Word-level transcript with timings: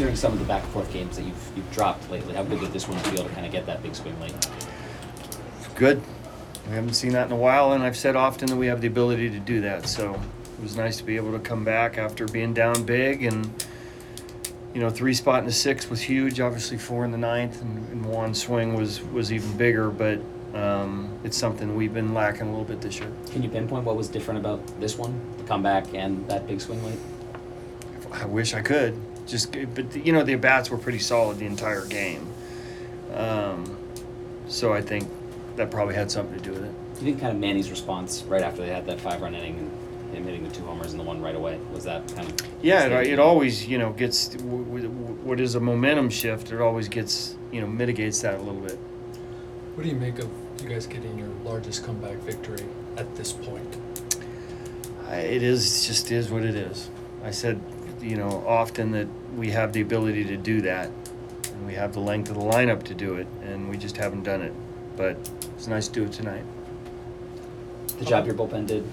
considering 0.00 0.16
some 0.16 0.32
of 0.32 0.38
the 0.38 0.46
back 0.46 0.62
and 0.62 0.72
forth 0.72 0.90
games 0.94 1.18
that 1.18 1.26
you've, 1.26 1.52
you've 1.54 1.70
dropped 1.72 2.10
lately, 2.10 2.32
how 2.32 2.42
good 2.42 2.58
did 2.58 2.72
this 2.72 2.88
one 2.88 2.98
feel 3.00 3.22
to 3.22 3.28
kind 3.34 3.44
of 3.44 3.52
get 3.52 3.66
that 3.66 3.82
big 3.82 3.94
swing 3.94 4.18
late? 4.18 4.34
Good. 5.74 6.00
We 6.68 6.74
haven't 6.74 6.94
seen 6.94 7.12
that 7.12 7.26
in 7.26 7.32
a 7.32 7.36
while, 7.36 7.74
and 7.74 7.84
I've 7.84 7.98
said 7.98 8.16
often 8.16 8.48
that 8.48 8.56
we 8.56 8.66
have 8.66 8.80
the 8.80 8.86
ability 8.86 9.28
to 9.28 9.38
do 9.38 9.60
that. 9.60 9.86
So 9.86 10.14
it 10.14 10.62
was 10.62 10.74
nice 10.74 10.96
to 10.96 11.04
be 11.04 11.16
able 11.16 11.32
to 11.32 11.38
come 11.38 11.64
back 11.64 11.98
after 11.98 12.26
being 12.26 12.54
down 12.54 12.82
big, 12.84 13.24
and 13.24 13.52
you 14.72 14.80
know, 14.80 14.88
three 14.88 15.12
spot 15.12 15.40
in 15.40 15.44
the 15.44 15.52
sixth 15.52 15.90
was 15.90 16.00
huge. 16.00 16.40
Obviously, 16.40 16.78
four 16.78 17.04
in 17.04 17.10
the 17.10 17.18
ninth, 17.18 17.60
and, 17.60 17.86
and 17.90 18.06
one 18.06 18.32
swing 18.32 18.72
was 18.72 19.02
was 19.02 19.34
even 19.34 19.54
bigger. 19.58 19.90
But 19.90 20.18
um, 20.54 21.10
it's 21.24 21.36
something 21.36 21.76
we've 21.76 21.92
been 21.92 22.14
lacking 22.14 22.46
a 22.46 22.50
little 22.50 22.64
bit 22.64 22.80
this 22.80 22.98
year. 22.98 23.12
Can 23.32 23.42
you 23.42 23.50
pinpoint 23.50 23.84
what 23.84 23.96
was 23.96 24.08
different 24.08 24.40
about 24.40 24.80
this 24.80 24.96
one, 24.96 25.20
the 25.36 25.44
comeback 25.44 25.92
and 25.92 26.26
that 26.30 26.46
big 26.46 26.58
swing 26.62 26.82
late? 26.84 26.98
I 28.12 28.24
wish 28.24 28.54
I 28.54 28.62
could. 28.62 28.98
Just, 29.30 29.56
but 29.74 29.94
you 29.94 30.12
know, 30.12 30.24
the 30.24 30.34
bats 30.34 30.70
were 30.70 30.78
pretty 30.78 30.98
solid 30.98 31.38
the 31.38 31.46
entire 31.46 31.86
game. 31.86 32.26
Um, 33.14 33.76
so 34.48 34.72
I 34.72 34.82
think 34.82 35.08
that 35.56 35.70
probably 35.70 35.94
had 35.94 36.10
something 36.10 36.36
to 36.36 36.42
do 36.42 36.52
with 36.52 36.64
it. 36.64 36.72
Do 36.98 37.04
you 37.04 37.12
think 37.12 37.20
kind 37.20 37.32
of 37.32 37.38
Manny's 37.38 37.70
response 37.70 38.22
right 38.24 38.42
after 38.42 38.62
they 38.62 38.68
had 38.68 38.86
that 38.86 39.00
five 39.00 39.22
run 39.22 39.34
inning 39.34 39.56
and 39.58 40.14
him 40.14 40.24
hitting 40.24 40.42
the 40.42 40.50
two 40.50 40.64
homers 40.64 40.90
and 40.90 40.98
the 40.98 41.04
one 41.04 41.22
right 41.22 41.36
away 41.36 41.58
was 41.72 41.84
that 41.84 42.06
kind 42.14 42.28
of 42.28 42.34
Yeah, 42.62 42.86
it, 42.86 43.06
it 43.06 43.18
always, 43.20 43.66
you 43.66 43.78
know, 43.78 43.92
gets 43.92 44.28
w- 44.28 44.64
w- 44.64 44.88
what 44.88 45.40
is 45.40 45.54
a 45.54 45.60
momentum 45.60 46.10
shift. 46.10 46.50
It 46.50 46.60
always 46.60 46.88
gets, 46.88 47.36
you 47.52 47.60
know, 47.60 47.66
mitigates 47.68 48.20
that 48.22 48.34
a 48.34 48.42
little 48.42 48.60
bit. 48.60 48.78
What 49.74 49.84
do 49.84 49.88
you 49.88 49.96
make 49.96 50.18
of 50.18 50.28
you 50.60 50.68
guys 50.68 50.86
getting 50.86 51.16
your 51.16 51.28
largest 51.44 51.84
comeback 51.84 52.16
victory 52.18 52.66
at 52.96 53.14
this 53.16 53.32
point? 53.32 53.76
It 55.10 55.42
is 55.42 55.86
just 55.86 56.10
is 56.10 56.30
what 56.30 56.44
it 56.44 56.54
is. 56.54 56.90
I 57.24 57.30
said, 57.30 57.60
you 58.00 58.16
know, 58.16 58.44
often 58.46 58.90
that 58.92 59.06
we 59.36 59.50
have 59.50 59.72
the 59.72 59.80
ability 59.80 60.24
to 60.24 60.36
do 60.36 60.60
that, 60.62 60.90
and 61.52 61.66
we 61.66 61.74
have 61.74 61.92
the 61.92 62.00
length 62.00 62.30
of 62.30 62.36
the 62.36 62.42
lineup 62.42 62.82
to 62.84 62.94
do 62.94 63.14
it, 63.14 63.26
and 63.42 63.68
we 63.68 63.76
just 63.76 63.96
haven't 63.96 64.22
done 64.22 64.42
it. 64.42 64.52
But 64.96 65.16
it's 65.56 65.66
nice 65.66 65.88
to 65.88 65.94
do 65.94 66.04
it 66.04 66.12
tonight. 66.12 66.44
the 67.98 68.04
job 68.04 68.26
your 68.26 68.34
bullpen 68.34 68.66
did 68.66 68.84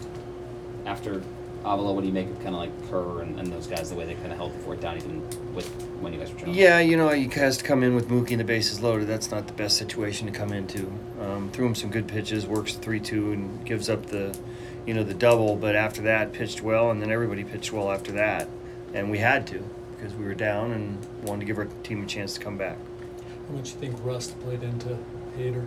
after 0.86 1.22
Avila. 1.66 1.94
What 1.94 2.02
do 2.02 2.08
you 2.08 2.14
make 2.14 2.30
of 2.30 2.36
kind 2.38 2.50
of 2.50 2.62
like 2.62 2.90
Kerr 2.90 3.22
and, 3.22 3.40
and 3.40 3.52
those 3.52 3.68
guys 3.68 3.90
the 3.90 3.96
way 3.96 4.06
they 4.06 4.14
kind 4.16 4.32
of 4.32 4.38
held 4.38 4.54
the 4.54 4.60
fort 4.60 4.80
down 4.82 4.98
even 4.98 5.22
with 5.54 5.68
when 6.00 6.14
you 6.14 6.20
guys 6.20 6.32
were 6.32 6.40
trailing? 6.40 6.58
Yeah, 6.58 6.80
you 6.80 6.96
know, 6.98 7.10
he 7.10 7.28
has 7.30 7.58
to 7.58 7.64
come 7.64 7.84
in 7.84 7.96
with 7.96 8.10
Mookie 8.10 8.32
and 8.32 8.40
the 8.40 8.46
bases 8.46 8.82
loaded. 8.82 9.08
That's 9.08 9.32
not 9.32 9.48
the 9.48 9.54
best 9.54 9.78
situation 9.78 10.28
to 10.28 10.34
come 10.34 10.52
into. 10.54 10.92
Um, 11.22 11.50
threw 11.52 11.66
him 11.66 11.76
some 11.76 11.90
good 11.90 12.08
pitches, 12.08 12.46
works 12.46 12.74
three 12.74 13.00
two, 13.00 13.32
and 13.32 13.66
gives 13.66 13.90
up 13.90 14.06
the, 14.08 14.38
you 14.86 14.94
know, 14.94 15.04
the 15.04 15.14
double. 15.14 15.56
But 15.56 15.76
after 15.76 16.02
that, 16.04 16.32
pitched 16.32 16.62
well, 16.62 16.92
and 16.92 17.02
then 17.02 17.12
everybody 17.12 17.44
pitched 17.44 17.72
well 17.74 17.92
after 17.92 18.12
that, 18.14 18.48
and 18.94 19.10
we 19.10 19.18
had 19.18 19.48
to 19.48 19.64
because 19.96 20.14
we 20.14 20.26
were 20.26 20.36
down 20.36 20.72
and 20.72 20.98
wanted 21.24 21.42
to 21.42 21.46
give 21.46 21.58
our 21.58 21.68
team 21.84 22.04
a 22.04 22.06
chance 22.06 22.36
to 22.36 22.40
come 22.40 22.58
back. 22.58 22.78
How 23.48 23.56
much 23.56 23.74
you 23.74 23.80
think 23.80 23.96
rust 24.04 24.40
played 24.42 24.64
into 24.64 24.98
Hader 25.38 25.66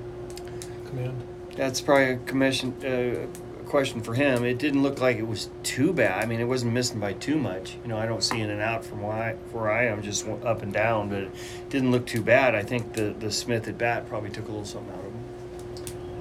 command? 0.87 1.21
That's 1.57 1.81
probably 1.81 2.13
a 2.13 2.17
commission 2.19 2.73
uh, 2.85 3.27
question 3.69 4.03
for 4.03 4.15
him. 4.15 4.45
It 4.45 4.59
didn't 4.59 4.83
look 4.83 5.01
like 5.01 5.17
it 5.17 5.27
was 5.27 5.49
too 5.63 5.93
bad. 5.93 6.23
I 6.23 6.27
mean, 6.27 6.41
it 6.41 6.45
wasn't 6.45 6.73
missing 6.73 7.01
by 7.01 7.15
too 7.15 7.39
much. 7.39 7.77
You 7.83 7.89
know, 7.89 7.99
I 7.99 8.07
don't 8.07 8.23
see 8.23 8.41
in 8.41 8.51
and 8.51 8.61
out 8.61 8.85
from 8.85 9.03
where 9.03 9.13
I, 9.13 9.33
where 9.53 9.71
I 9.71 9.87
am, 9.87 10.03
just 10.03 10.27
up 10.29 10.63
and 10.63 10.73
down, 10.73 11.09
but 11.09 11.23
it 11.23 11.31
didn't 11.71 11.91
look 11.91 12.07
too 12.07 12.23
bad. 12.23 12.55
I 12.55 12.63
think 12.63 12.93
the 12.95 13.15
the 13.19 13.31
Smith 13.31 13.69
at 13.69 13.79
bat 13.79 14.09
probably 14.09 14.31
took 14.31 14.47
a 14.49 14.51
little 14.51 14.65
something 14.65 14.93
out 14.93 15.05
of 15.05 15.13
him. 15.13 15.20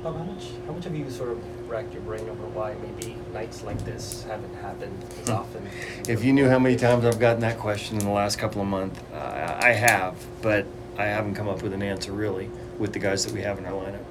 Bob, 0.02 0.16
how 0.16 0.23
much, 0.23 0.45
how 0.66 0.72
much 0.72 0.86
have 0.86 0.95
you 0.95 1.09
sort 1.09 1.30
of 1.30 1.69
racked 1.69 1.94
your 1.94 2.02
brain 2.03 2.22
over 2.22 2.47
why 2.47 2.73
maybe 2.75 3.17
nights 3.33 3.64
like 3.64 3.83
this 3.83 4.23
haven't 4.23 4.53
happened 4.55 4.97
as 5.22 5.30
often? 5.30 5.66
Hmm. 5.66 6.11
If 6.11 6.23
you 6.23 6.31
knew 6.31 6.47
how 6.47 6.58
many 6.58 6.78
times 6.78 7.03
I've 7.03 7.19
gotten 7.19 7.42
that 7.42 7.58
question 7.58 7.97
in 7.97 8.05
the 8.05 8.11
last 8.11 8.38
couple 8.38 8.61
of 8.61 8.67
months, 8.67 8.97
uh, 9.14 9.59
I 9.61 9.73
have, 9.73 10.16
but 10.42 10.66
I 10.97 11.05
haven't 11.05 11.36
come 11.36 11.50
up 11.50 11.61
with 11.61 11.73
an 11.73 11.83
answer 11.83 12.14
really 12.14 12.50
with 12.77 12.94
the 12.94 13.00
guys 13.00 13.25
that 13.25 13.33
we 13.33 13.42
have 13.42 13.58
in 13.58 13.66
our 13.66 13.73
lineup. 13.73 14.03